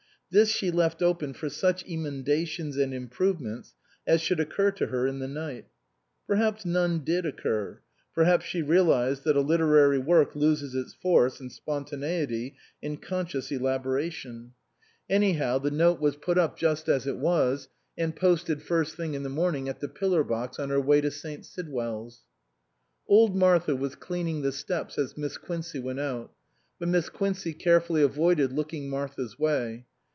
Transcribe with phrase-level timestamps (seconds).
[0.33, 3.75] This she left open for such emendations and improvements
[4.07, 5.65] as should occur to her in the night.
[6.25, 7.81] Perhaps none did occur;
[8.15, 14.53] perhaps she realized that a literary work loses its force and spontaneity in conscious elaboration;
[15.09, 18.95] anyhow 255 SUPERSEDED the note was put up just as it was and posted first
[18.95, 21.45] thing in the morning at the pillar box on her way to St.
[21.45, 22.23] Sidwell's.
[23.05, 26.31] Old Martha was cleaning the steps as Miss Quincey went out;
[26.79, 29.87] but Miss Quincey carefully avoided looking Martha's way.